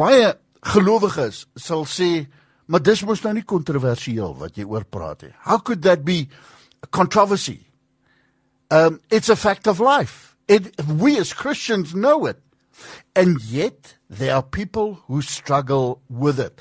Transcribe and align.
baie 0.00 0.34
gelowiges 0.74 1.44
sal 1.56 1.84
sê, 1.88 2.26
maar 2.66 2.82
dis 2.84 3.02
mos 3.04 3.22
nou 3.24 3.34
nie 3.36 3.46
kontroversieel 3.46 4.34
wat 4.40 4.56
jy 4.58 4.66
oor 4.68 4.86
praat 4.88 5.26
nie. 5.26 5.34
How 5.44 5.58
could 5.58 5.84
that 5.84 6.04
be 6.04 6.28
controversy? 6.90 7.60
Um 8.70 9.00
it's 9.10 9.28
a 9.28 9.36
fact 9.36 9.66
of 9.66 9.80
life. 9.80 10.36
It 10.48 10.72
we 10.88 11.18
as 11.18 11.32
Christians 11.32 11.94
know 11.94 12.26
it. 12.26 12.40
And 13.14 13.40
yet 13.42 13.96
there 14.08 14.34
are 14.34 14.42
people 14.42 14.94
who 15.06 15.22
struggle 15.22 16.00
with 16.08 16.40
it. 16.40 16.60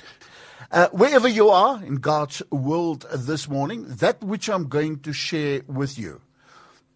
Uh, 0.71 0.87
wherever 0.91 1.27
you 1.27 1.49
are 1.49 1.83
in 1.83 1.95
God's 1.95 2.43
world 2.51 3.05
this 3.11 3.49
morning, 3.49 3.85
that 3.87 4.23
which 4.23 4.49
I'm 4.49 4.67
going 4.67 4.99
to 4.99 5.13
share 5.13 5.61
with 5.65 5.97
you, 5.97 6.21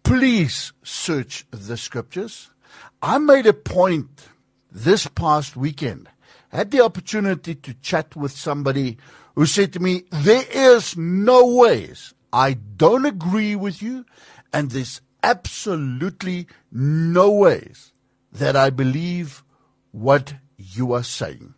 please 0.04 0.72
search 0.84 1.44
the 1.50 1.76
scriptures. 1.76 2.50
I 3.02 3.18
made 3.18 3.46
a 3.46 3.52
point 3.52 4.28
this 4.70 5.08
past 5.08 5.56
weekend, 5.56 6.08
had 6.54 6.70
the 6.70 6.84
opportunity 6.84 7.56
to 7.56 7.74
chat 7.74 8.14
with 8.14 8.30
somebody 8.30 8.96
who 9.34 9.44
said 9.44 9.72
to 9.72 9.80
me, 9.80 10.04
There 10.10 10.44
is 10.50 10.96
no 10.96 11.46
ways 11.46 12.14
I 12.32 12.54
don't 12.54 13.04
agree 13.04 13.56
with 13.56 13.82
you, 13.82 14.06
and 14.52 14.70
there's 14.70 15.00
absolutely 15.22 16.46
no 16.70 17.30
ways 17.30 17.92
that 18.32 18.56
I 18.56 18.70
believe 18.70 19.42
what 19.90 20.34
you 20.56 20.92
are 20.92 21.02
saying. 21.02 21.54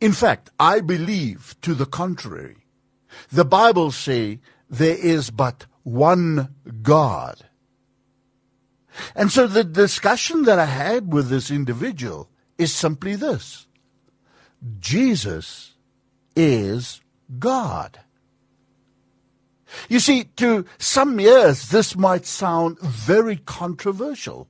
In 0.00 0.12
fact, 0.12 0.50
I 0.60 0.80
believe 0.80 1.56
to 1.62 1.74
the 1.74 1.86
contrary. 1.86 2.56
The 3.32 3.44
Bible 3.44 3.90
say 3.90 4.40
there 4.70 4.96
is 4.96 5.30
but 5.30 5.66
one 5.82 6.54
God. 6.82 7.44
And 9.16 9.32
so 9.32 9.46
the 9.46 9.64
discussion 9.64 10.44
that 10.44 10.58
I 10.58 10.66
had 10.66 11.12
with 11.12 11.28
this 11.28 11.50
individual 11.50 12.28
is 12.58 12.72
simply 12.72 13.16
this. 13.16 13.66
Jesus 14.78 15.74
is 16.36 17.00
God. 17.38 18.00
You 19.88 20.00
see, 20.00 20.24
to 20.36 20.64
some 20.78 21.18
ears, 21.18 21.68
this 21.68 21.96
might 21.96 22.26
sound 22.26 22.78
very 22.80 23.36
controversial 23.36 24.48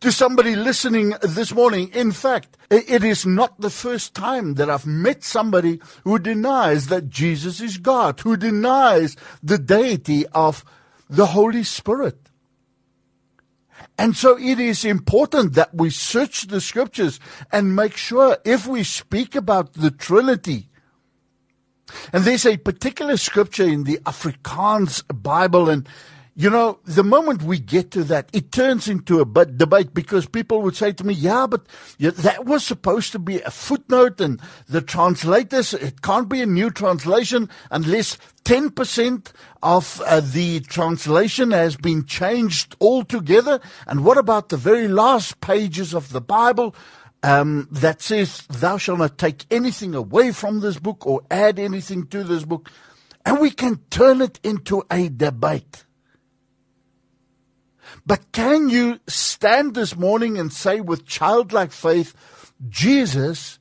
to 0.00 0.12
somebody 0.12 0.54
listening 0.54 1.14
this 1.22 1.54
morning. 1.54 1.90
In 1.94 2.12
fact, 2.12 2.58
it 2.70 3.02
is 3.02 3.24
not 3.24 3.58
the 3.58 3.70
first 3.70 4.14
time 4.14 4.54
that 4.54 4.68
I've 4.68 4.86
met 4.86 5.24
somebody 5.24 5.80
who 6.04 6.18
denies 6.18 6.88
that 6.88 7.08
Jesus 7.08 7.60
is 7.60 7.78
God, 7.78 8.20
who 8.20 8.36
denies 8.36 9.16
the 9.42 9.56
deity 9.58 10.26
of 10.28 10.64
the 11.08 11.26
Holy 11.26 11.64
Spirit. 11.64 12.23
And 13.96 14.16
so 14.16 14.36
it 14.36 14.58
is 14.58 14.84
important 14.84 15.54
that 15.54 15.74
we 15.74 15.90
search 15.90 16.48
the 16.48 16.60
scriptures 16.60 17.20
and 17.52 17.76
make 17.76 17.96
sure 17.96 18.38
if 18.44 18.66
we 18.66 18.82
speak 18.82 19.36
about 19.36 19.74
the 19.74 19.90
Trinity, 19.90 20.68
and 22.12 22.24
there's 22.24 22.46
a 22.46 22.56
particular 22.56 23.16
scripture 23.16 23.64
in 23.64 23.84
the 23.84 23.98
Afrikaans 23.98 25.02
Bible, 25.22 25.68
and 25.68 25.88
you 26.36 26.50
know, 26.50 26.80
the 26.84 27.04
moment 27.04 27.44
we 27.44 27.60
get 27.60 27.92
to 27.92 28.02
that, 28.04 28.28
it 28.32 28.50
turns 28.50 28.88
into 28.88 29.20
a 29.20 29.24
bit 29.24 29.56
debate 29.56 29.94
because 29.94 30.26
people 30.26 30.62
would 30.62 30.74
say 30.74 30.90
to 30.92 31.04
me, 31.04 31.14
yeah, 31.14 31.46
but 31.46 31.64
that 32.00 32.44
was 32.44 32.66
supposed 32.66 33.12
to 33.12 33.20
be 33.20 33.40
a 33.42 33.52
footnote 33.52 34.20
and 34.20 34.40
the 34.68 34.80
translators, 34.80 35.74
it 35.74 36.02
can't 36.02 36.28
be 36.28 36.42
a 36.42 36.46
new 36.46 36.70
translation 36.70 37.48
unless 37.70 38.18
10% 38.44 39.32
of 39.62 40.00
uh, 40.00 40.20
the 40.20 40.58
translation 40.60 41.52
has 41.52 41.76
been 41.76 42.04
changed 42.04 42.74
altogether. 42.80 43.60
And 43.86 44.04
what 44.04 44.18
about 44.18 44.48
the 44.48 44.56
very 44.56 44.88
last 44.88 45.40
pages 45.40 45.94
of 45.94 46.10
the 46.10 46.20
Bible? 46.20 46.74
Um, 47.22 47.68
that 47.70 48.02
says, 48.02 48.42
Thou 48.48 48.76
shalt 48.76 48.98
not 48.98 49.16
take 49.16 49.46
anything 49.50 49.94
away 49.94 50.30
from 50.30 50.60
this 50.60 50.78
book 50.78 51.06
or 51.06 51.22
add 51.30 51.58
anything 51.58 52.06
to 52.08 52.22
this 52.22 52.44
book. 52.44 52.70
And 53.24 53.40
we 53.40 53.50
can 53.50 53.76
turn 53.88 54.20
it 54.20 54.38
into 54.42 54.82
a 54.90 55.08
debate. 55.08 55.86
But 58.06 58.32
can 58.32 58.68
you 58.68 59.00
stand 59.06 59.74
this 59.74 59.96
morning 59.96 60.38
and 60.38 60.52
say 60.52 60.80
with 60.80 61.06
childlike 61.06 61.72
faith, 61.72 62.14
Jesus 62.68 63.58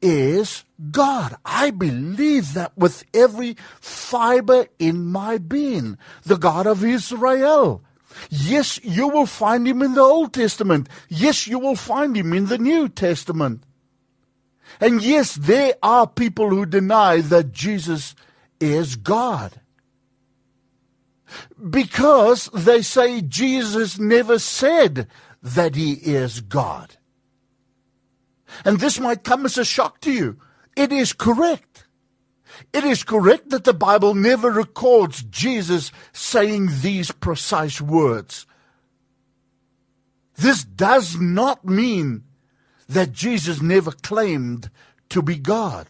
is 0.00 0.64
God? 0.90 1.36
I 1.44 1.70
believe 1.70 2.54
that 2.54 2.76
with 2.76 3.04
every 3.14 3.56
fiber 3.80 4.66
in 4.78 5.06
my 5.06 5.38
being, 5.38 5.98
the 6.24 6.36
God 6.36 6.66
of 6.66 6.84
Israel. 6.84 7.82
Yes, 8.30 8.80
you 8.82 9.08
will 9.08 9.26
find 9.26 9.66
him 9.66 9.82
in 9.82 9.94
the 9.94 10.00
Old 10.00 10.32
Testament. 10.32 10.88
Yes, 11.08 11.46
you 11.46 11.58
will 11.58 11.76
find 11.76 12.16
him 12.16 12.32
in 12.32 12.46
the 12.46 12.58
New 12.58 12.88
Testament. 12.88 13.62
And 14.80 15.02
yes, 15.02 15.34
there 15.34 15.74
are 15.82 16.06
people 16.06 16.50
who 16.50 16.66
deny 16.66 17.20
that 17.20 17.52
Jesus 17.52 18.14
is 18.60 18.96
God 18.96 19.60
because 21.70 22.46
they 22.54 22.82
say 22.82 23.20
Jesus 23.20 23.98
never 23.98 24.38
said 24.38 25.08
that 25.42 25.74
he 25.74 25.92
is 25.94 26.40
God. 26.40 26.96
And 28.64 28.80
this 28.80 28.98
might 28.98 29.24
come 29.24 29.44
as 29.44 29.58
a 29.58 29.64
shock 29.64 30.00
to 30.00 30.12
you. 30.12 30.38
It 30.76 30.92
is 30.92 31.12
correct. 31.12 31.86
It 32.72 32.84
is 32.84 33.04
correct 33.04 33.50
that 33.50 33.64
the 33.64 33.74
Bible 33.74 34.14
never 34.14 34.50
records 34.50 35.22
Jesus 35.22 35.92
saying 36.12 36.68
these 36.80 37.10
precise 37.10 37.80
words. 37.80 38.46
This 40.36 40.64
does 40.64 41.20
not 41.20 41.64
mean 41.64 42.24
that 42.88 43.12
Jesus 43.12 43.60
never 43.60 43.90
claimed 43.90 44.70
to 45.10 45.22
be 45.22 45.36
God. 45.36 45.86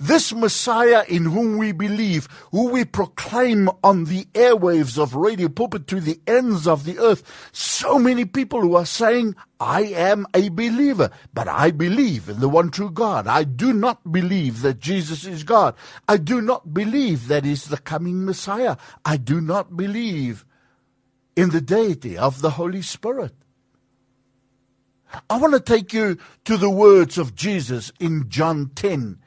This 0.00 0.32
Messiah 0.32 1.04
in 1.08 1.24
whom 1.24 1.58
we 1.58 1.72
believe, 1.72 2.28
who 2.52 2.70
we 2.70 2.84
proclaim 2.84 3.68
on 3.82 4.04
the 4.04 4.26
airwaves 4.26 4.96
of 4.96 5.16
Radio 5.16 5.48
Pulpit 5.48 5.88
to 5.88 6.00
the 6.00 6.20
ends 6.26 6.68
of 6.68 6.84
the 6.84 6.98
earth, 6.98 7.50
so 7.52 7.98
many 7.98 8.24
people 8.24 8.60
who 8.60 8.76
are 8.76 8.86
saying, 8.86 9.34
I 9.58 9.82
am 9.82 10.26
a 10.34 10.50
believer, 10.50 11.10
but 11.34 11.48
I 11.48 11.72
believe 11.72 12.28
in 12.28 12.38
the 12.38 12.48
one 12.48 12.70
true 12.70 12.92
God. 12.92 13.26
I 13.26 13.42
do 13.42 13.72
not 13.72 14.12
believe 14.12 14.62
that 14.62 14.78
Jesus 14.78 15.24
is 15.24 15.42
God. 15.42 15.74
I 16.06 16.16
do 16.16 16.40
not 16.40 16.72
believe 16.72 17.26
that 17.26 17.44
He's 17.44 17.64
the 17.64 17.78
coming 17.78 18.24
Messiah. 18.24 18.76
I 19.04 19.16
do 19.16 19.40
not 19.40 19.76
believe 19.76 20.44
in 21.34 21.50
the 21.50 21.60
deity 21.60 22.16
of 22.16 22.40
the 22.40 22.50
Holy 22.50 22.82
Spirit. 22.82 23.34
I 25.28 25.38
want 25.38 25.54
to 25.54 25.60
take 25.60 25.92
you 25.92 26.18
to 26.44 26.56
the 26.56 26.70
words 26.70 27.18
of 27.18 27.34
Jesus 27.34 27.90
in 27.98 28.28
John 28.28 28.70
10 28.76 29.18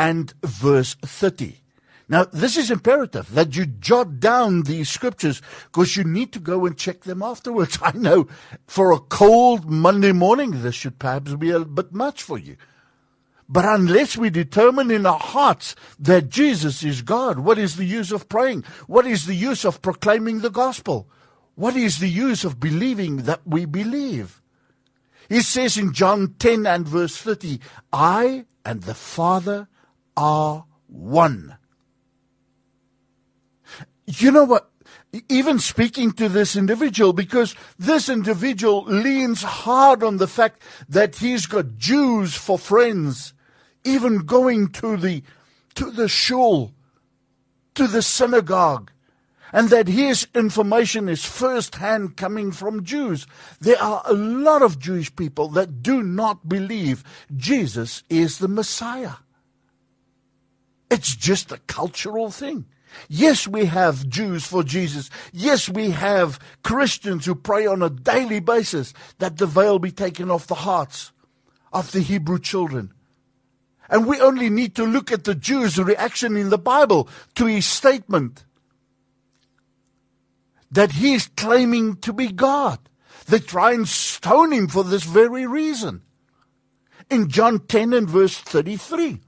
and 0.00 0.32
verse 0.42 0.94
30. 1.02 1.60
Now, 2.08 2.24
this 2.24 2.56
is 2.56 2.70
imperative 2.70 3.34
that 3.34 3.54
you 3.54 3.66
jot 3.66 4.18
down 4.18 4.62
these 4.62 4.88
scriptures 4.88 5.42
because 5.66 5.94
you 5.94 6.04
need 6.04 6.32
to 6.32 6.38
go 6.38 6.64
and 6.64 6.76
check 6.76 7.02
them 7.02 7.22
afterwards. 7.22 7.78
I 7.82 7.92
know 7.92 8.26
for 8.66 8.92
a 8.92 8.98
cold 8.98 9.70
Monday 9.70 10.12
morning, 10.12 10.62
this 10.62 10.74
should 10.74 10.98
perhaps 10.98 11.34
be 11.34 11.50
a 11.50 11.60
bit 11.60 11.92
much 11.92 12.22
for 12.22 12.38
you. 12.38 12.56
But 13.46 13.66
unless 13.66 14.16
we 14.16 14.30
determine 14.30 14.90
in 14.90 15.04
our 15.04 15.18
hearts 15.18 15.76
that 15.98 16.30
Jesus 16.30 16.82
is 16.82 17.02
God, 17.02 17.40
what 17.40 17.58
is 17.58 17.76
the 17.76 17.84
use 17.84 18.10
of 18.10 18.28
praying? 18.28 18.64
What 18.86 19.06
is 19.06 19.26
the 19.26 19.34
use 19.34 19.66
of 19.66 19.82
proclaiming 19.82 20.40
the 20.40 20.50
gospel? 20.50 21.10
What 21.56 21.76
is 21.76 21.98
the 21.98 22.08
use 22.08 22.42
of 22.42 22.58
believing 22.58 23.18
that 23.24 23.42
we 23.44 23.66
believe? 23.66 24.40
He 25.28 25.42
says 25.42 25.76
in 25.76 25.92
John 25.92 26.36
10 26.38 26.66
and 26.66 26.88
verse 26.88 27.18
30, 27.18 27.60
I 27.92 28.46
and 28.64 28.82
the 28.82 28.94
Father 28.94 29.68
are 30.20 30.66
one. 30.86 31.56
You 34.06 34.30
know 34.30 34.44
what? 34.44 34.70
Even 35.28 35.58
speaking 35.58 36.12
to 36.12 36.28
this 36.28 36.56
individual, 36.56 37.14
because 37.14 37.56
this 37.78 38.08
individual 38.08 38.84
leans 38.84 39.42
hard 39.42 40.02
on 40.02 40.18
the 40.18 40.28
fact 40.28 40.62
that 40.88 41.16
he's 41.16 41.46
got 41.46 41.78
Jews 41.78 42.34
for 42.34 42.58
friends, 42.58 43.32
even 43.82 44.18
going 44.18 44.68
to 44.72 44.96
the 44.98 45.22
to 45.74 45.90
the 45.90 46.08
shul, 46.08 46.74
to 47.74 47.86
the 47.86 48.02
synagogue, 48.02 48.90
and 49.52 49.70
that 49.70 49.88
his 49.88 50.28
information 50.34 51.08
is 51.08 51.24
first 51.24 51.76
hand 51.76 52.16
coming 52.18 52.52
from 52.52 52.84
Jews. 52.84 53.26
There 53.60 53.80
are 53.80 54.02
a 54.04 54.12
lot 54.12 54.60
of 54.60 54.78
Jewish 54.78 55.14
people 55.16 55.48
that 55.48 55.82
do 55.82 56.02
not 56.02 56.46
believe 56.46 57.04
Jesus 57.36 58.02
is 58.10 58.38
the 58.38 58.48
Messiah. 58.48 59.14
It's 60.90 61.14
just 61.14 61.52
a 61.52 61.58
cultural 61.66 62.30
thing. 62.30 62.66
Yes, 63.08 63.46
we 63.46 63.66
have 63.66 64.08
Jews 64.08 64.44
for 64.46 64.64
Jesus. 64.64 65.10
Yes, 65.32 65.68
we 65.68 65.90
have 65.90 66.40
Christians 66.64 67.24
who 67.24 67.34
pray 67.36 67.66
on 67.66 67.82
a 67.82 67.90
daily 67.90 68.40
basis 68.40 68.92
that 69.18 69.38
the 69.38 69.46
veil 69.46 69.78
be 69.78 69.92
taken 69.92 70.30
off 70.30 70.48
the 70.48 70.56
hearts 70.56 71.12
of 71.72 71.92
the 71.92 72.00
Hebrew 72.00 72.38
children. 72.40 72.92
And 73.88 74.06
we 74.06 74.20
only 74.20 74.50
need 74.50 74.74
to 74.76 74.84
look 74.84 75.12
at 75.12 75.24
the 75.24 75.34
Jews' 75.34 75.78
reaction 75.78 76.36
in 76.36 76.50
the 76.50 76.58
Bible 76.58 77.08
to 77.36 77.46
his 77.46 77.66
statement 77.66 78.44
that 80.70 80.92
he 80.92 81.14
is 81.14 81.28
claiming 81.36 81.96
to 81.96 82.12
be 82.12 82.28
God. 82.28 82.78
They 83.26 83.38
try 83.38 83.72
and 83.72 83.88
stone 83.88 84.52
him 84.52 84.68
for 84.68 84.84
this 84.84 85.04
very 85.04 85.46
reason. 85.46 86.02
in 87.10 87.28
John 87.28 87.58
10 87.58 87.92
and 87.92 88.08
verse 88.08 88.38
33. 88.38 89.20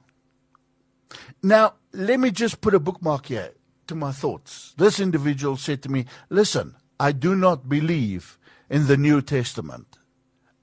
Now, 1.42 1.74
let 1.92 2.20
me 2.20 2.30
just 2.30 2.60
put 2.60 2.74
a 2.74 2.80
bookmark 2.80 3.26
here 3.26 3.52
to 3.86 3.94
my 3.94 4.12
thoughts. 4.12 4.74
This 4.76 5.00
individual 5.00 5.56
said 5.56 5.82
to 5.82 5.90
me, 5.90 6.06
Listen, 6.30 6.76
I 6.98 7.12
do 7.12 7.34
not 7.34 7.68
believe 7.68 8.38
in 8.70 8.86
the 8.86 8.96
New 8.96 9.20
Testament. 9.22 9.98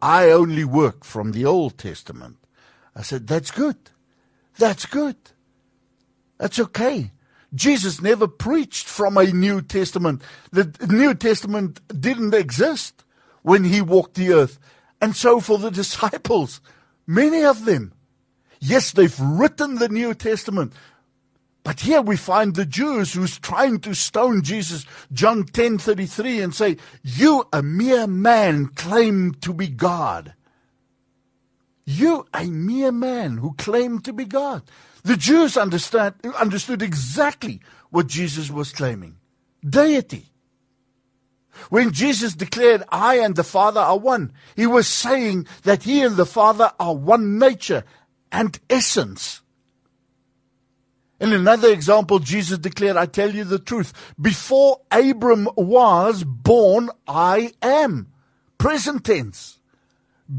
I 0.01 0.31
only 0.31 0.63
work 0.63 1.03
from 1.03 1.33
the 1.33 1.45
Old 1.45 1.77
Testament. 1.77 2.37
I 2.95 3.01
said, 3.01 3.27
That's 3.27 3.51
good. 3.51 3.77
That's 4.57 4.85
good. 4.85 5.17
That's 6.37 6.59
okay. 6.59 7.11
Jesus 7.53 8.01
never 8.01 8.27
preached 8.27 8.87
from 8.87 9.17
a 9.17 9.25
New 9.25 9.61
Testament. 9.61 10.21
The 10.51 10.73
New 10.87 11.13
Testament 11.13 11.81
didn't 11.99 12.33
exist 12.33 13.03
when 13.41 13.63
he 13.63 13.81
walked 13.81 14.15
the 14.15 14.33
earth. 14.33 14.59
And 15.01 15.15
so 15.15 15.39
for 15.39 15.57
the 15.57 15.71
disciples, 15.81 16.61
many 17.07 17.43
of 17.43 17.65
them, 17.65 17.93
yes, 18.59 18.91
they've 18.91 19.19
written 19.19 19.75
the 19.75 19.89
New 19.89 20.13
Testament. 20.13 20.73
But 21.63 21.81
here 21.81 22.01
we 22.01 22.15
find 22.15 22.55
the 22.55 22.65
Jews 22.65 23.13
who's 23.13 23.37
trying 23.37 23.79
to 23.81 23.93
stone 23.93 24.41
Jesus, 24.41 24.85
John 25.11 25.43
10:33 25.43 26.41
and 26.41 26.55
say, 26.55 26.77
"You 27.03 27.47
a 27.51 27.61
mere 27.61 28.07
man 28.07 28.67
claim 28.67 29.33
to 29.41 29.53
be 29.53 29.67
God." 29.67 30.33
You 31.85 32.27
a 32.33 32.45
mere 32.45 32.91
man 32.91 33.37
who 33.37 33.53
claim 33.57 33.99
to 34.01 34.13
be 34.13 34.23
God. 34.25 34.61
The 35.03 35.17
Jews 35.17 35.57
understand, 35.57 36.15
understood 36.37 36.83
exactly 36.83 37.61
what 37.89 38.07
Jesus 38.07 38.51
was 38.51 38.71
claiming 38.71 39.15
deity. 39.67 40.29
When 41.69 41.91
Jesus 41.91 42.33
declared, 42.35 42.83
I 42.89 43.15
and 43.15 43.35
the 43.35 43.43
Father 43.43 43.81
are 43.81 43.97
one, 43.97 44.31
he 44.55 44.65
was 44.65 44.87
saying 44.87 45.47
that 45.63 45.83
he 45.83 46.01
and 46.01 46.15
the 46.15 46.25
Father 46.25 46.71
are 46.79 46.95
one 46.95 47.37
nature 47.37 47.83
and 48.31 48.59
essence. 48.69 49.41
In 51.19 51.33
another 51.33 51.69
example, 51.69 52.19
Jesus 52.19 52.57
declared, 52.59 52.95
I 52.95 53.05
tell 53.05 53.33
you 53.33 53.43
the 53.43 53.59
truth. 53.59 53.93
Before 54.19 54.81
Abram 54.89 55.49
was 55.55 56.23
born, 56.23 56.89
I 57.07 57.53
am. 57.61 58.07
Present 58.57 59.05
tense. 59.05 59.59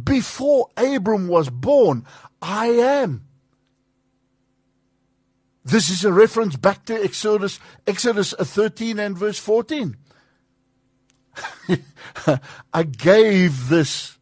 Before 0.05 0.69
Abram 0.77 1.29
was 1.29 1.51
born, 1.51 2.07
I 2.41 2.69
am. 2.69 3.25
This 5.65 5.91
is 5.91 6.05
a 6.05 6.13
reference 6.13 6.57
back 6.57 6.87
to 6.87 6.95
Exodus, 6.95 7.61
Exodus 7.87 8.33
13 8.33 8.99
and 8.99 9.17
verse 9.17 9.39
14. 9.39 9.97
I 12.73 12.83
gave 12.83 13.69
this 13.69 14.17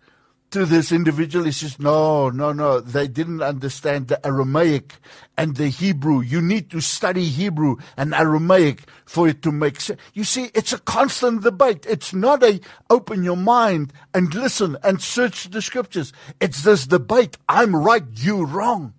to 0.51 0.65
this 0.65 0.93
individual. 0.93 1.45
He 1.45 1.53
says, 1.53 1.79
No, 1.79 2.31
no, 2.31 2.53
no. 2.53 2.81
They 2.81 3.09
didn't 3.09 3.43
understand 3.43 4.09
the 4.09 4.25
Aramaic 4.27 4.97
and 5.37 5.57
the 5.57 5.69
Hebrew. 5.69 6.21
You 6.21 6.41
need 6.41 6.71
to 6.71 6.81
study 6.81 7.25
Hebrew 7.25 7.77
and 7.97 8.15
Aramaic 8.15 8.83
for 9.05 9.29
it 9.29 9.43
to 9.43 9.53
make 9.53 9.81
sense. 9.81 10.01
You 10.15 10.25
see, 10.25 10.51
it's 10.55 10.73
a 10.73 10.79
constant 10.79 11.43
debate. 11.43 11.87
It's 11.89 12.13
not 12.13 12.43
a 12.43 12.61
open 12.91 13.23
your 13.23 13.37
mind 13.37 13.93
and 14.15 14.35
listen 14.35 14.77
and 14.83 15.01
search 15.01 15.51
the 15.51 15.63
scriptures. 15.63 16.13
It's 16.41 16.63
this 16.63 16.87
debate. 16.87 17.37
I'm 17.49 17.75
right, 17.75 18.05
you 18.15 18.45
wrong. 18.45 18.95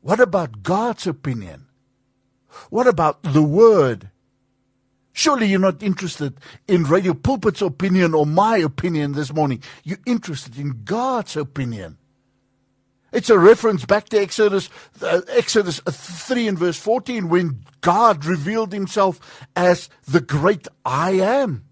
What 0.00 0.20
about 0.20 0.62
God's 0.62 1.06
opinion? 1.06 1.66
What 2.70 2.86
about 2.86 3.22
the 3.22 3.42
Word? 3.42 4.11
Surely 5.12 5.46
you're 5.46 5.60
not 5.60 5.82
interested 5.82 6.38
in 6.66 6.84
Radio 6.84 7.12
Pulpit's 7.12 7.60
opinion 7.60 8.14
or 8.14 8.24
my 8.24 8.56
opinion 8.56 9.12
this 9.12 9.32
morning. 9.32 9.62
You're 9.84 9.98
interested 10.06 10.58
in 10.58 10.84
God's 10.84 11.36
opinion. 11.36 11.98
It's 13.12 13.28
a 13.28 13.38
reference 13.38 13.84
back 13.84 14.08
to 14.08 14.18
Exodus, 14.18 14.70
uh, 15.02 15.20
Exodus 15.28 15.80
3 15.80 16.48
and 16.48 16.58
verse 16.58 16.78
14 16.78 17.28
when 17.28 17.62
God 17.82 18.24
revealed 18.24 18.72
himself 18.72 19.46
as 19.54 19.90
the 20.06 20.22
great 20.22 20.66
I 20.84 21.12
am. 21.12 21.64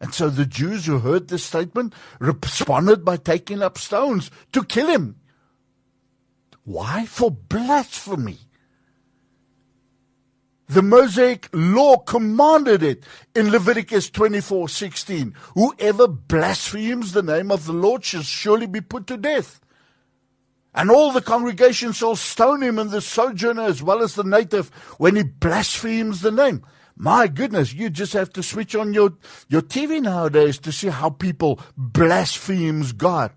And 0.00 0.14
so 0.14 0.30
the 0.30 0.46
Jews 0.46 0.86
who 0.86 1.00
heard 1.00 1.28
this 1.28 1.44
statement 1.44 1.94
responded 2.18 3.04
by 3.04 3.18
taking 3.18 3.62
up 3.62 3.76
stones 3.76 4.30
to 4.52 4.64
kill 4.64 4.86
him. 4.86 5.16
Why? 6.64 7.04
For 7.04 7.30
blasphemy. 7.30 8.38
The 10.70 10.82
Mosaic 10.82 11.48
law 11.52 11.96
commanded 11.96 12.84
it 12.84 13.02
in 13.34 13.50
Leviticus 13.50 14.08
24:16. 14.08 15.34
Whoever 15.54 16.06
blasphemes 16.06 17.10
the 17.10 17.24
name 17.24 17.50
of 17.50 17.66
the 17.66 17.72
Lord 17.72 18.04
shall 18.04 18.22
surely 18.22 18.68
be 18.68 18.80
put 18.80 19.08
to 19.08 19.16
death. 19.16 19.60
And 20.72 20.88
all 20.88 21.10
the 21.10 21.22
congregation 21.22 21.90
shall 21.90 22.14
stone 22.14 22.62
him 22.62 22.78
and 22.78 22.92
the 22.92 23.00
sojourner 23.00 23.64
as 23.64 23.82
well 23.82 24.00
as 24.00 24.14
the 24.14 24.22
native 24.22 24.68
when 24.98 25.16
he 25.16 25.24
blasphemes 25.24 26.20
the 26.20 26.30
name. 26.30 26.62
My 26.94 27.26
goodness, 27.26 27.74
you 27.74 27.90
just 27.90 28.12
have 28.12 28.32
to 28.34 28.42
switch 28.42 28.76
on 28.76 28.94
your, 28.94 29.14
your 29.48 29.62
TV 29.62 30.00
nowadays 30.00 30.60
to 30.60 30.70
see 30.70 30.86
how 30.86 31.10
people 31.10 31.58
blasphemes 31.76 32.92
God. 32.92 33.32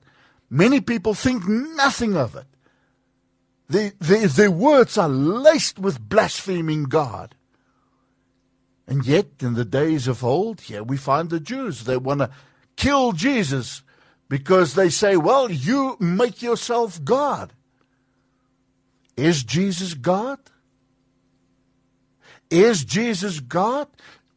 Many 0.51 0.81
people 0.81 1.15
think 1.15 1.47
nothing 1.47 2.15
of 2.15 2.35
it. 2.35 2.45
Their, 3.73 3.91
their, 3.99 4.27
their 4.27 4.51
words 4.51 4.99
are 4.99 5.09
laced 5.09 5.79
with 5.79 6.07
blaspheming 6.07 6.83
God. 6.83 7.33
And 8.87 9.03
yet, 9.03 9.29
in 9.39 9.55
the 9.55 9.65
days 9.65 10.07
of 10.07 10.23
old, 10.23 10.61
here 10.61 10.83
we 10.83 10.95
find 10.95 11.31
the 11.31 11.39
Jews. 11.39 11.85
They 11.85 11.97
want 11.97 12.19
to 12.19 12.29
kill 12.75 13.13
Jesus 13.13 13.81
because 14.29 14.75
they 14.75 14.89
say, 14.89 15.17
well, 15.17 15.49
you 15.49 15.97
make 15.99 16.43
yourself 16.43 17.03
God. 17.03 17.53
Is 19.17 19.43
Jesus 19.43 19.95
God? 19.95 20.37
Is 22.51 22.85
Jesus 22.85 23.39
God? 23.39 23.87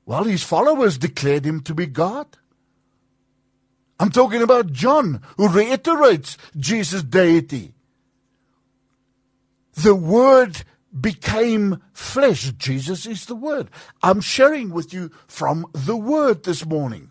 Well, 0.06 0.24
his 0.24 0.44
followers 0.44 0.96
declared 0.96 1.44
him 1.44 1.60
to 1.64 1.74
be 1.74 1.84
God. 1.84 2.38
I'm 4.00 4.10
talking 4.10 4.40
about 4.40 4.72
John, 4.72 5.20
who 5.36 5.46
reiterates 5.46 6.38
Jesus' 6.56 7.02
deity 7.02 7.74
the 9.76 9.94
Word 9.94 10.62
became 10.98 11.82
flesh. 11.92 12.52
Jesus 12.52 13.06
is 13.06 13.26
the 13.26 13.34
Word. 13.34 13.70
I'm 14.02 14.20
sharing 14.20 14.70
with 14.70 14.92
you 14.92 15.10
from 15.26 15.66
the 15.72 15.96
Word 15.96 16.44
this 16.44 16.64
morning. 16.64 17.10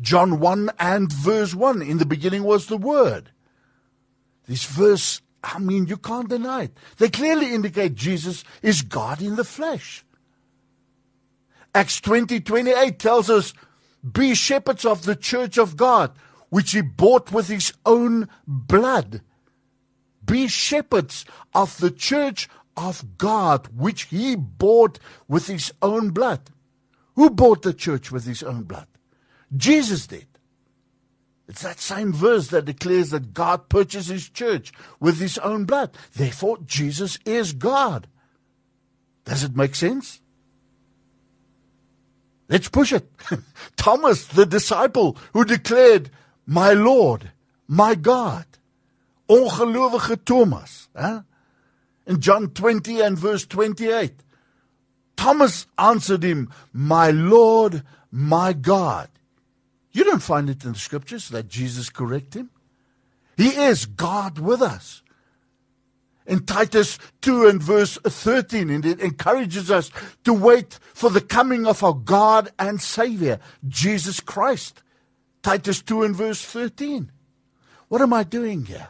John 0.00 0.38
1 0.38 0.70
and 0.78 1.12
verse 1.12 1.54
1. 1.54 1.82
In 1.82 1.98
the 1.98 2.06
beginning 2.06 2.44
was 2.44 2.66
the 2.66 2.76
Word. 2.76 3.30
This 4.46 4.64
verse, 4.64 5.22
I 5.42 5.58
mean, 5.58 5.86
you 5.86 5.96
can't 5.96 6.28
deny 6.28 6.64
it. 6.64 6.76
They 6.98 7.08
clearly 7.08 7.54
indicate 7.54 7.94
Jesus 7.94 8.44
is 8.60 8.82
God 8.82 9.22
in 9.22 9.36
the 9.36 9.44
flesh. 9.44 10.04
Acts 11.74 12.00
20 12.00 12.40
28 12.40 12.98
tells 12.98 13.30
us, 13.30 13.54
Be 14.10 14.34
shepherds 14.34 14.84
of 14.84 15.04
the 15.04 15.16
church 15.16 15.56
of 15.56 15.76
God, 15.76 16.12
which 16.50 16.72
he 16.72 16.82
bought 16.82 17.32
with 17.32 17.48
his 17.48 17.72
own 17.86 18.28
blood. 18.46 19.22
Be 20.24 20.48
shepherds 20.48 21.24
of 21.54 21.78
the 21.78 21.90
church 21.90 22.48
of 22.76 23.18
God, 23.18 23.68
which 23.76 24.04
he 24.04 24.36
bought 24.36 24.98
with 25.28 25.46
his 25.46 25.72
own 25.82 26.10
blood. 26.10 26.50
Who 27.16 27.30
bought 27.30 27.62
the 27.62 27.74
church 27.74 28.10
with 28.10 28.24
his 28.24 28.42
own 28.42 28.62
blood? 28.62 28.86
Jesus 29.54 30.06
did. 30.06 30.26
It's 31.48 31.62
that 31.62 31.80
same 31.80 32.12
verse 32.12 32.48
that 32.48 32.64
declares 32.64 33.10
that 33.10 33.34
God 33.34 33.68
purchased 33.68 34.08
his 34.08 34.28
church 34.28 34.72
with 35.00 35.18
his 35.18 35.36
own 35.38 35.64
blood. 35.64 35.90
Therefore, 36.14 36.58
Jesus 36.64 37.18
is 37.26 37.52
God. 37.52 38.06
Does 39.24 39.44
it 39.44 39.56
make 39.56 39.74
sense? 39.74 40.20
Let's 42.48 42.68
push 42.68 42.92
it. 42.92 43.10
Thomas, 43.76 44.26
the 44.26 44.46
disciple 44.46 45.16
who 45.32 45.44
declared, 45.44 46.10
My 46.46 46.72
Lord, 46.72 47.32
my 47.66 47.94
God 47.94 48.46
ongelowige 49.32 50.24
Thomas. 50.24 50.88
Hè? 50.94 51.24
In 52.06 52.20
John 52.20 52.48
20 52.48 53.00
and 53.00 53.18
verse 53.18 53.46
28. 53.46 54.24
Thomas 55.16 55.66
answered 55.78 56.24
him, 56.24 56.50
My 56.72 57.10
Lord, 57.10 57.82
my 58.10 58.52
God. 58.52 59.08
You 59.92 60.04
don't 60.04 60.22
find 60.22 60.50
it 60.50 60.64
in 60.64 60.72
the 60.72 60.78
scriptures 60.78 61.28
that 61.28 61.48
Jesus 61.48 61.90
corrected 61.90 62.42
him. 62.42 62.50
He 63.36 63.48
is 63.48 63.86
God 63.86 64.38
with 64.38 64.62
us. 64.62 65.02
In 66.26 66.44
Titus 66.46 66.98
2 67.22 67.48
and 67.48 67.62
verse 67.62 67.98
13, 68.04 68.70
and 68.70 68.86
it 68.86 69.00
encourages 69.00 69.70
us 69.70 69.90
to 70.24 70.32
wait 70.32 70.78
for 70.94 71.10
the 71.10 71.20
coming 71.20 71.66
of 71.66 71.82
our 71.82 71.94
God 71.94 72.50
and 72.58 72.80
Savior, 72.80 73.40
Jesus 73.66 74.20
Christ. 74.20 74.82
Titus 75.42 75.82
2 75.82 76.04
and 76.04 76.14
verse 76.14 76.44
13. 76.44 77.10
What 77.88 78.00
am 78.00 78.12
I 78.12 78.22
doing 78.22 78.64
here? 78.66 78.88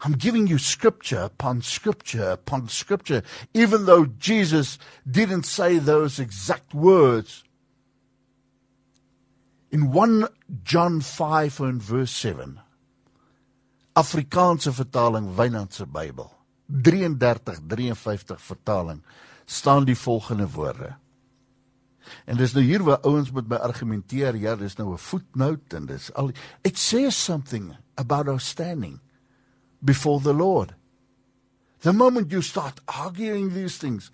I'm 0.00 0.12
giving 0.12 0.46
you 0.46 0.58
scripture 0.58 1.22
upon 1.22 1.62
scripture 1.62 2.30
upon 2.30 2.68
scripture, 2.68 3.22
even 3.52 3.86
though 3.86 4.06
Jesus 4.18 4.78
didn't 5.10 5.44
say 5.44 5.78
those 5.78 6.20
exact 6.20 6.72
words. 6.72 7.42
In 9.70 9.92
1 9.92 10.28
John 10.62 11.00
5 11.00 11.60
and 11.60 11.82
verse 11.82 12.12
7, 12.12 12.60
Afrikaanse 13.96 14.72
vertaling 14.72 15.34
Wynand 15.34 15.72
se 15.72 15.84
Bybel 15.86 16.30
3353 16.68 18.40
vertaling 18.40 19.02
staan 19.44 19.84
die 19.84 19.96
volgende 19.96 20.46
woorde. 20.50 20.94
En 22.24 22.36
dis 22.36 22.54
nou 22.54 22.62
hier 22.64 22.84
waar 22.84 23.02
ouens 23.04 23.32
met 23.34 23.48
my 23.48 23.56
argumenteer, 23.56 24.36
ja, 24.36 24.54
dis 24.56 24.76
nou 24.76 24.92
'n 24.92 24.98
footnote 24.98 25.76
en 25.76 25.86
dis 25.86 26.12
al 26.14 26.30
it 26.62 26.78
says 26.78 27.24
something 27.24 27.76
about 27.96 28.28
our 28.28 28.40
standing 28.40 29.00
before 29.84 30.20
the 30.20 30.32
Lord. 30.32 30.74
The 31.80 31.92
moment 31.92 32.32
you 32.32 32.42
start 32.42 32.80
arguing 32.88 33.54
these 33.54 33.78
things, 33.78 34.10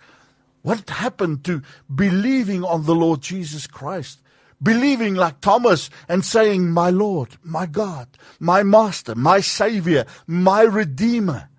what 0.61 0.89
happened 0.89 1.43
to 1.45 1.61
believing 1.93 2.63
on 2.63 2.85
the 2.85 2.95
Lord 2.95 3.21
Jesus 3.21 3.67
Christ? 3.67 4.19
Believing 4.61 5.15
like 5.15 5.41
Thomas 5.41 5.89
and 6.07 6.23
saying, 6.23 6.71
My 6.71 6.89
Lord, 6.89 7.37
my 7.43 7.65
God, 7.65 8.07
my 8.39 8.63
Master, 8.63 9.13
my 9.13 9.41
Savior, 9.41 10.05
my 10.25 10.61
Redeemer, 10.61 11.49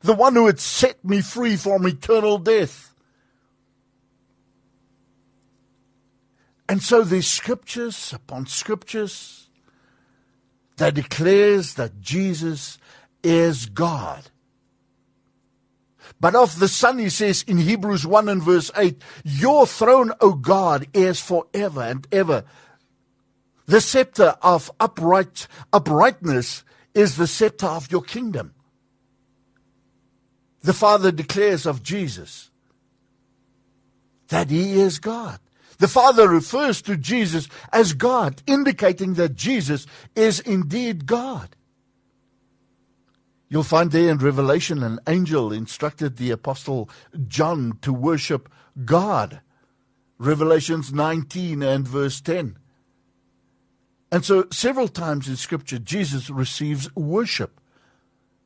the 0.00 0.14
one 0.14 0.34
who 0.34 0.46
had 0.46 0.60
set 0.60 1.04
me 1.04 1.20
free 1.20 1.56
from 1.56 1.86
eternal 1.86 2.38
death. 2.38 2.94
And 6.68 6.82
so 6.82 7.02
there's 7.02 7.26
scriptures 7.26 8.12
upon 8.12 8.46
scriptures 8.46 9.48
that 10.76 10.94
declares 10.94 11.74
that 11.74 12.00
Jesus 12.00 12.78
is 13.24 13.66
God. 13.66 14.30
But 16.20 16.34
of 16.34 16.58
the 16.58 16.68
Son, 16.68 16.98
he 16.98 17.08
says 17.08 17.42
in 17.42 17.58
Hebrews 17.58 18.06
1 18.06 18.28
and 18.28 18.42
verse 18.42 18.70
8, 18.76 19.02
Your 19.24 19.66
throne, 19.66 20.12
O 20.20 20.34
God, 20.34 20.86
is 20.94 21.20
forever 21.20 21.82
and 21.82 22.06
ever. 22.12 22.44
The 23.66 23.80
scepter 23.80 24.36
of 24.42 24.70
upright 24.78 25.48
uprightness 25.72 26.64
is 26.94 27.16
the 27.16 27.26
scepter 27.26 27.66
of 27.66 27.90
your 27.90 28.02
kingdom. 28.02 28.54
The 30.62 30.72
Father 30.72 31.10
declares 31.10 31.66
of 31.66 31.82
Jesus 31.82 32.50
that 34.28 34.50
he 34.50 34.80
is 34.80 34.98
God. 34.98 35.40
The 35.78 35.88
Father 35.88 36.28
refers 36.28 36.80
to 36.82 36.96
Jesus 36.96 37.48
as 37.72 37.92
God, 37.92 38.42
indicating 38.46 39.14
that 39.14 39.34
Jesus 39.34 39.86
is 40.14 40.40
indeed 40.40 41.06
God. 41.06 41.53
You'll 43.48 43.62
find 43.62 43.90
there 43.90 44.10
in 44.10 44.18
Revelation 44.18 44.82
an 44.82 45.00
angel 45.06 45.52
instructed 45.52 46.16
the 46.16 46.30
apostle 46.30 46.88
John 47.28 47.78
to 47.82 47.92
worship 47.92 48.48
God. 48.84 49.40
Revelations 50.18 50.92
19 50.92 51.62
and 51.62 51.86
verse 51.86 52.20
10. 52.20 52.58
And 54.10 54.24
so 54.24 54.46
several 54.52 54.88
times 54.88 55.28
in 55.28 55.36
scripture 55.36 55.78
Jesus 55.78 56.30
receives 56.30 56.94
worship. 56.94 57.60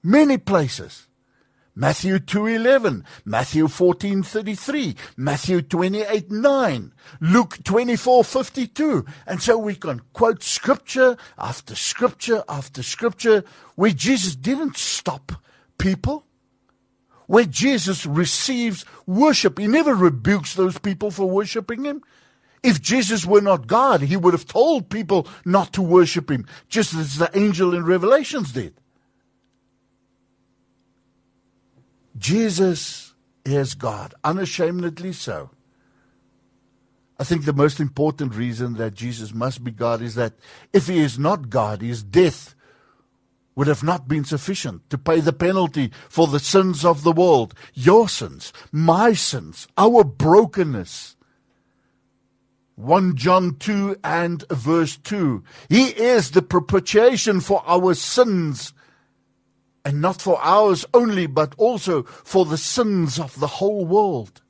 Many 0.03 0.39
places. 0.39 1.08
Matthew 1.81 2.19
2:11, 2.19 3.05
Matthew 3.25 3.69
14:33, 3.69 4.97
Matthew 5.17 5.63
28:9, 5.63 6.91
Luke 7.21 7.59
24:52. 7.63 9.07
And 9.29 9.41
so 9.41 9.57
we 9.57 9.77
can 9.77 10.01
quote 10.13 10.43
scripture 10.43 11.17
after 11.39 11.77
scripture 11.77 12.43
after 12.49 12.83
scripture 12.83 13.45
where 13.77 13.93
Jesus 13.93 14.35
didn't 14.35 14.77
stop 14.77 15.41
people. 15.79 16.27
Where 17.29 17.45
Jesus 17.45 18.05
receives 18.05 18.85
worship. 19.07 19.57
He 19.57 19.69
never 19.69 19.95
rebukes 19.95 20.55
those 20.55 20.79
people 20.79 21.13
for 21.13 21.31
worshiping 21.31 21.85
him. 21.85 22.03
If 22.65 22.83
Jesus 22.83 23.25
were 23.25 23.41
not 23.41 23.69
God, 23.69 24.01
he 24.01 24.17
would 24.17 24.35
have 24.35 24.47
told 24.47 24.91
people 24.91 25.29
not 25.45 25.73
to 25.75 25.83
worship 25.83 26.29
him, 26.29 26.45
just 26.69 26.93
as 26.93 27.19
the 27.19 27.31
angel 27.39 27.73
in 27.73 27.85
Revelations 27.85 28.51
did. 28.51 28.75
Jesus 32.19 33.15
is 33.45 33.75
God, 33.75 34.15
unashamedly 34.25 35.13
so. 35.13 35.51
I 37.19 37.25
think 37.25 37.45
the 37.45 37.53
most 37.53 37.81
important 37.81 38.35
reason 38.35 38.75
that 38.75 38.95
Jesus 38.95 39.35
must 39.35 39.65
be 39.65 39.71
God 39.71 40.03
is 40.03 40.15
that 40.15 40.35
if 40.73 40.87
he 40.87 40.99
is 40.99 41.19
not 41.19 41.51
God, 41.51 41.83
his 41.83 42.03
death 42.03 42.55
would 43.57 43.67
have 43.67 43.83
not 43.83 44.07
been 44.07 44.25
sufficient 44.25 44.89
to 44.89 44.97
pay 44.97 45.19
the 45.19 45.33
penalty 45.33 45.91
for 46.09 46.29
the 46.29 46.39
sins 46.39 46.85
of 46.85 47.03
the 47.03 47.11
world, 47.11 47.55
your 47.75 48.09
sins, 48.09 48.53
my 48.71 49.13
sins, 49.13 49.67
our 49.77 50.05
brokenness. 50.05 51.17
1 52.77 53.17
John 53.17 53.57
2 53.57 53.97
and 54.05 54.47
verse 54.49 54.97
2. 54.99 55.43
He 55.69 55.87
is 55.87 56.31
the 56.31 56.43
propitiation 56.43 57.41
for 57.41 57.65
our 57.67 57.95
sins 57.95 58.73
and 59.89 60.03
not 60.03 60.21
for 60.21 60.39
ours 60.43 60.85
only, 60.93 61.27
but 61.27 61.55
also 61.57 62.03
for 62.03 62.45
the 62.45 62.59
sins 62.59 63.19
of 63.19 63.41
the 63.41 63.47
whole 63.47 63.87
world. 63.87 64.43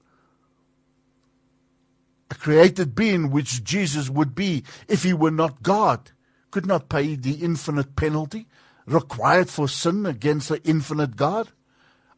A 2.29 2.35
created 2.35 2.97
being, 2.97 3.31
which 3.31 3.63
Jesus 3.63 4.11
would 4.11 4.35
be 4.35 4.65
if 4.89 5.05
he 5.05 5.13
were 5.13 5.31
not 5.31 5.63
God, 5.63 6.11
could 6.51 6.67
not 6.67 6.89
pay 6.89 7.15
the 7.15 7.35
infinite 7.35 7.95
penalty 7.95 8.49
required 8.85 9.49
for 9.49 9.69
sin 9.69 10.07
against 10.07 10.49
the 10.49 10.61
infinite 10.65 11.15
God. 11.15 11.51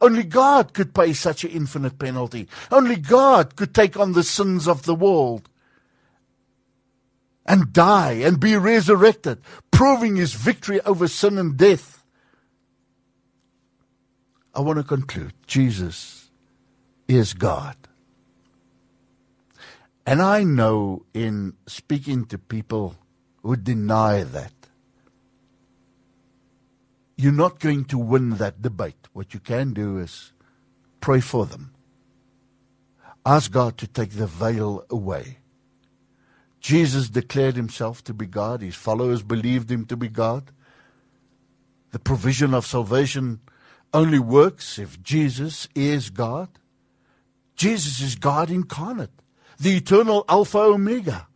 Only 0.01 0.23
God 0.23 0.73
could 0.73 0.95
pay 0.95 1.13
such 1.13 1.43
an 1.43 1.51
infinite 1.51 1.99
penalty. 1.99 2.47
Only 2.71 2.95
God 2.95 3.55
could 3.55 3.75
take 3.75 3.99
on 3.99 4.13
the 4.13 4.23
sins 4.23 4.67
of 4.67 4.85
the 4.85 4.95
world 4.95 5.47
and 7.45 7.71
die 7.71 8.13
and 8.13 8.39
be 8.39 8.55
resurrected, 8.55 9.41
proving 9.69 10.15
his 10.15 10.33
victory 10.33 10.81
over 10.81 11.07
sin 11.07 11.37
and 11.37 11.55
death. 11.55 12.00
I 14.53 14.59
want 14.59 14.77
to 14.77 14.83
conclude. 14.83 15.33
Jesus 15.47 16.29
is 17.07 17.33
God. 17.33 17.75
And 20.05 20.21
I 20.21 20.43
know 20.43 21.05
in 21.13 21.53
speaking 21.67 22.25
to 22.25 22.37
people 22.37 22.95
who 23.43 23.55
deny 23.55 24.23
that, 24.23 24.53
you're 27.15 27.31
not 27.31 27.59
going 27.59 27.85
to 27.85 27.97
win 27.97 28.31
that 28.31 28.61
debate. 28.61 29.07
What 29.13 29.33
you 29.33 29.39
can 29.39 29.73
do 29.73 29.99
is 29.99 30.33
pray 31.01 31.19
for 31.19 31.45
them. 31.45 31.71
Ask 33.25 33.51
God 33.51 33.77
to 33.77 33.87
take 33.87 34.11
the 34.11 34.25
veil 34.25 34.83
away. 34.89 35.37
Jesus 36.59 37.09
declared 37.09 37.55
himself 37.55 38.03
to 38.05 38.13
be 38.13 38.25
God. 38.25 38.61
His 38.61 38.75
followers 38.75 39.21
believed 39.21 39.71
him 39.71 39.85
to 39.85 39.95
be 39.95 40.09
God. 40.09 40.51
The 41.91 41.99
provision 41.99 42.53
of 42.53 42.65
salvation 42.65 43.39
only 43.93 44.19
works 44.19 44.79
if 44.79 45.01
Jesus 45.01 45.67
is 45.75 46.09
God. 46.09 46.49
Jesus 47.55 47.99
is 47.99 48.15
God 48.15 48.49
incarnate, 48.49 49.11
the 49.59 49.77
eternal 49.77 50.25
Alpha 50.27 50.59
Omega, 50.59 51.27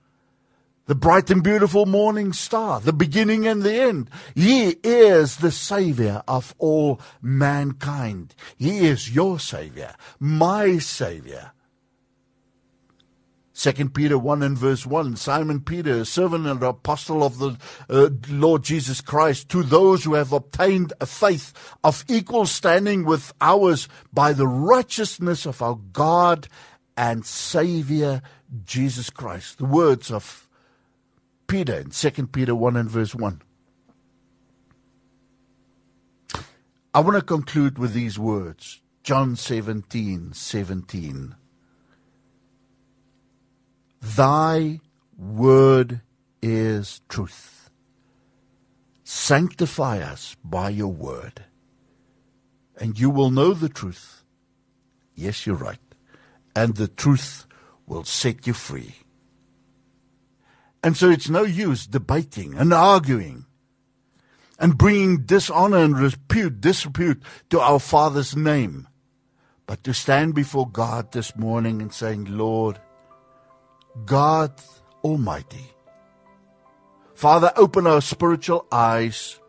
the 0.88 0.96
bright 0.96 1.30
and 1.30 1.44
beautiful 1.44 1.86
morning 1.86 2.34
star, 2.34 2.80
the 2.80 2.94
beginning 2.94 3.48
and 3.48 3.64
the 3.64 3.74
end. 3.74 4.10
He 4.34 4.78
is 4.84 5.38
the 5.38 5.52
Savior 5.52 6.24
of 6.28 6.56
all 6.58 7.00
mankind. 7.22 8.34
He 8.58 8.86
is 8.86 9.14
your 9.14 9.40
Savior, 9.40 9.96
my 10.20 10.78
Savior. 10.78 11.52
Second 13.58 13.94
Peter 13.94 14.18
1 14.18 14.44
and 14.44 14.58
verse 14.58 14.86
1, 14.86 15.16
Simon 15.16 15.62
Peter, 15.62 16.02
a 16.02 16.06
servant 16.06 16.46
and 16.46 16.62
apostle 16.62 17.24
of 17.24 17.40
the 17.40 17.58
uh, 17.90 18.10
Lord 18.30 18.64
Jesus 18.64 19.00
Christ, 19.00 19.48
to 19.48 19.64
those 19.64 20.04
who 20.04 20.16
have 20.16 20.34
obtained 20.34 20.92
a 21.00 21.06
faith 21.06 21.54
of 21.82 22.04
equal 22.10 22.46
standing 22.46 23.06
with 23.06 23.34
ours 23.40 23.88
by 24.12 24.34
the 24.34 24.46
righteousness 24.46 25.46
of 25.46 25.62
our 25.62 25.80
God 25.94 26.50
and 26.98 27.26
Savior 27.26 28.22
Jesus 28.66 29.10
Christ. 29.10 29.58
The 29.58 29.66
words 29.66 30.12
of 30.12 30.50
Peter 31.48 31.76
in 31.76 31.92
Second 31.92 32.34
Peter 32.34 32.54
1 32.54 32.76
and 32.76 32.90
verse 32.90 33.16
1. 33.16 33.42
I 36.94 37.00
want 37.00 37.16
to 37.16 37.22
conclude 37.22 37.80
with 37.80 37.94
these 37.94 38.20
words. 38.20 38.82
John 39.02 39.38
17, 39.38 40.34
17. 40.34 41.36
Thy 44.02 44.80
word 45.18 46.02
is 46.42 47.02
truth. 47.10 47.70
Sanctify 49.04 50.00
us 50.00 50.36
by 50.44 50.70
your 50.70 50.92
word, 50.92 51.46
and 52.78 53.00
you 53.00 53.10
will 53.10 53.32
know 53.32 53.54
the 53.54 53.70
truth. 53.70 54.24
Yes, 55.16 55.46
you're 55.46 55.56
right. 55.56 55.80
And 56.56 56.76
the 56.76 56.88
truth 56.88 57.46
will 57.86 58.04
set 58.04 58.48
you 58.48 58.54
free. 58.54 58.96
And 60.84 60.96
so 60.96 61.10
it's 61.10 61.30
no 61.30 61.44
use 61.44 61.88
debating 61.88 62.54
and 62.56 62.74
arguing 62.74 63.46
and 64.60 64.78
bringing 64.78 65.26
dishonor 65.26 65.78
and 65.78 65.98
repute, 65.98 66.62
disrepute 66.62 67.22
to 67.50 67.60
our 67.60 67.80
Father's 67.80 68.36
name, 68.36 68.88
but 69.66 69.84
to 69.84 69.94
stand 69.94 70.36
before 70.36 70.70
God 70.70 71.12
this 71.12 71.36
morning 71.36 71.82
and 71.82 71.94
saying, 71.94 72.26
Lord, 72.26 72.80
God 74.04 74.52
Almighty. 75.04 75.72
Father, 77.14 77.54
open 77.56 77.88
our 77.88 78.02
spiritual 78.02 78.66
eyes. 78.72 79.40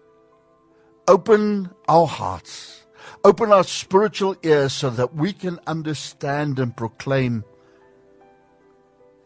open 1.09 1.71
our 1.89 2.07
hearts, 2.07 2.85
open 3.25 3.53
our 3.53 3.65
spiritual 3.65 4.37
ears 4.43 4.73
so 4.73 4.91
that 4.91 5.15
we 5.15 5.33
can 5.33 5.59
understand 5.67 6.59
and 6.59 6.77
proclaim. 6.77 7.45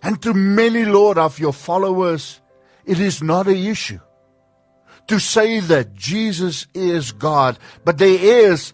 And 0.02 0.20
to 0.22 0.32
many, 0.34 0.84
Lord, 0.84 1.18
of 1.18 1.38
your 1.38 1.52
followers, 1.52 2.40
it 2.84 3.00
is 3.00 3.22
not 3.22 3.46
an 3.46 3.56
issue 3.56 4.00
to 5.08 5.18
say 5.18 5.60
that 5.60 5.94
Jesus 5.94 6.66
is 6.74 7.12
God, 7.12 7.58
but 7.84 7.98
there 7.98 8.18
is 8.18 8.72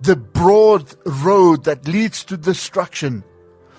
the 0.00 0.16
broad 0.16 0.94
road 1.06 1.64
that 1.64 1.88
leads 1.88 2.24
to 2.24 2.36
destruction. 2.36 3.24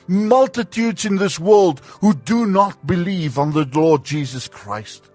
Multitudes 0.08 1.06
in 1.06 1.18
this 1.18 1.40
world 1.40 1.82
who 2.02 2.14
do 2.14 2.46
not 2.46 2.88
believe 2.88 3.38
on 3.38 3.52
the 3.52 3.66
Lord 3.74 4.04
Jesus 4.06 4.48
Christ 4.48 5.10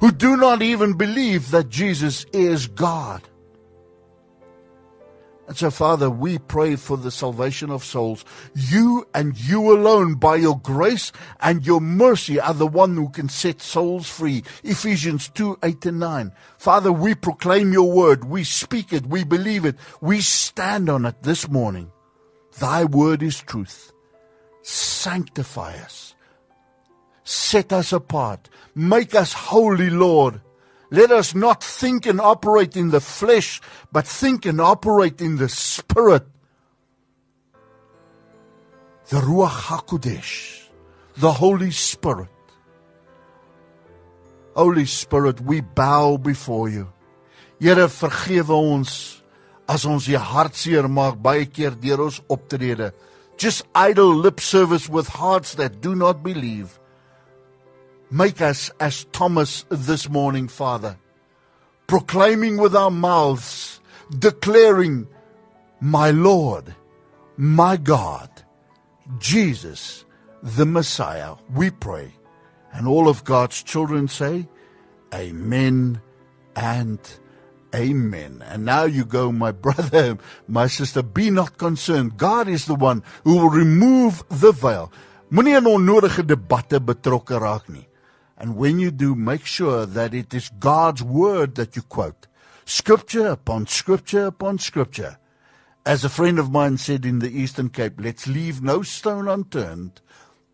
who 0.00 0.10
do 0.10 0.36
not 0.36 0.62
even 0.62 0.94
believe 0.94 1.50
that 1.50 1.68
Jesus 1.68 2.26
is 2.32 2.66
God. 2.66 3.22
And 5.48 5.56
so, 5.56 5.70
Father, 5.70 6.08
we 6.08 6.38
pray 6.38 6.76
for 6.76 6.96
the 6.96 7.10
salvation 7.10 7.70
of 7.70 7.84
souls. 7.84 8.24
You 8.54 9.06
and 9.12 9.38
you 9.38 9.72
alone, 9.72 10.14
by 10.14 10.36
your 10.36 10.58
grace 10.58 11.12
and 11.40 11.66
your 11.66 11.80
mercy, 11.80 12.40
are 12.40 12.54
the 12.54 12.66
one 12.66 12.96
who 12.96 13.10
can 13.10 13.28
set 13.28 13.60
souls 13.60 14.08
free. 14.08 14.44
Ephesians 14.62 15.28
2 15.28 15.58
8 15.62 15.86
and 15.86 16.00
9. 16.00 16.32
Father, 16.58 16.92
we 16.92 17.14
proclaim 17.14 17.72
your 17.72 17.90
word. 17.92 18.24
We 18.24 18.44
speak 18.44 18.92
it. 18.92 19.06
We 19.06 19.24
believe 19.24 19.64
it. 19.64 19.76
We 20.00 20.20
stand 20.20 20.88
on 20.88 21.04
it 21.04 21.22
this 21.22 21.48
morning. 21.48 21.90
Thy 22.58 22.84
word 22.84 23.22
is 23.22 23.40
truth. 23.40 23.92
Sanctify 24.62 25.74
us 25.78 26.14
set 27.24 27.72
us 27.72 27.92
apart. 27.92 28.48
Make 28.74 29.14
us 29.14 29.32
holy, 29.32 29.90
Lord. 29.90 30.40
Let 30.90 31.10
us 31.10 31.34
not 31.34 31.62
think 31.64 32.06
and 32.06 32.20
operate 32.20 32.76
in 32.76 32.90
the 32.90 33.00
flesh, 33.00 33.60
but 33.90 34.06
think 34.06 34.44
and 34.44 34.60
operate 34.60 35.20
in 35.20 35.36
the 35.36 35.48
Spirit. 35.48 36.26
The 39.08 39.18
Ruach 39.18 39.68
HaKodesh, 39.68 40.68
the 41.16 41.32
Holy 41.32 41.70
Spirit. 41.70 42.28
Holy 44.54 44.84
Spirit, 44.84 45.40
we 45.40 45.60
bow 45.60 46.18
before 46.18 46.68
you. 46.68 46.92
Here 47.58 47.88
vergewe 47.88 48.50
ons 48.50 49.21
as 49.72 49.86
ons 49.88 50.04
je 50.04 50.18
hartseer 50.18 50.88
maak 50.88 51.16
baie 51.24 51.46
keer 51.48 51.76
deur 51.80 52.04
ons 52.08 52.20
optrede. 52.28 52.90
Just 53.40 53.64
idle 53.74 54.14
lip 54.24 54.40
service 54.40 54.88
with 54.88 55.08
hearts 55.08 55.54
that 55.54 55.80
do 55.80 55.94
not 55.94 56.22
believe. 56.22 56.78
Make 58.10 58.42
us 58.42 58.70
as 58.78 59.04
Thomas 59.12 59.64
this 59.70 60.08
morning, 60.08 60.48
Father, 60.48 60.98
proclaiming 61.86 62.58
with 62.58 62.76
our 62.76 62.90
mouths, 62.90 63.80
declaring, 64.18 65.06
My 65.80 66.10
Lord, 66.10 66.74
my 67.38 67.78
God, 67.78 68.28
Jesus, 69.18 70.04
the 70.42 70.66
Messiah. 70.66 71.36
We 71.54 71.70
pray. 71.70 72.12
And 72.74 72.86
all 72.86 73.08
of 73.08 73.24
God's 73.24 73.62
children 73.62 74.08
say, 74.08 74.46
Amen 75.14 76.00
and 76.54 77.00
Amen. 77.74 78.44
And 78.46 78.64
now 78.64 78.84
you 78.84 79.04
go, 79.04 79.32
my 79.32 79.52
brother, 79.66 80.18
my 80.46 80.66
sister, 80.66 81.02
be 81.02 81.30
not 81.30 81.58
concerned. 81.58 82.16
God 82.16 82.48
is 82.48 82.66
the 82.66 82.74
one 82.74 83.02
who 83.24 83.38
will 83.38 83.50
remove 83.50 84.22
the 84.28 84.52
veil. 84.52 84.92
Moenie 85.30 85.56
in 85.56 85.64
onnodige 85.64 86.26
debatte 86.26 86.78
betrokke 86.78 87.40
raak 87.40 87.68
nie. 87.68 87.88
And 88.36 88.56
when 88.56 88.78
you 88.80 88.90
do, 88.90 89.14
make 89.14 89.46
sure 89.46 89.86
that 89.86 90.12
it 90.12 90.34
is 90.34 90.50
God's 90.58 91.02
word 91.02 91.54
that 91.54 91.76
you 91.76 91.82
quote. 91.82 92.26
Scripture 92.64 93.28
upon 93.28 93.66
scripture 93.66 94.26
upon 94.26 94.58
scripture. 94.58 95.16
As 95.86 96.04
a 96.04 96.08
friend 96.08 96.38
of 96.38 96.50
mine 96.50 96.76
said 96.76 97.06
in 97.06 97.20
the 97.20 97.30
Eastern 97.30 97.70
Cape, 97.70 97.94
let's 97.98 98.26
leave 98.26 98.62
no 98.62 98.82
stone 98.82 99.26
unturned 99.26 100.00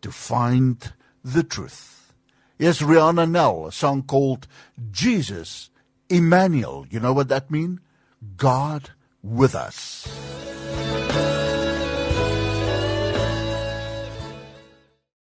to 0.01 0.11
find 0.11 0.93
the 1.23 1.43
truth. 1.43 2.13
Yes, 2.57 2.81
Rihanna 2.81 3.29
Nell, 3.29 3.67
a 3.67 3.71
song 3.71 4.03
called 4.03 4.47
Jesus 4.91 5.69
Emmanuel. 6.09 6.85
You 6.89 6.99
know 6.99 7.13
what 7.13 7.29
that 7.29 7.49
means? 7.51 7.79
God 8.37 8.91
with 9.23 9.55
us. 9.55 10.07